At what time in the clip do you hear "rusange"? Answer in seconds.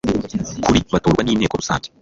1.61-1.87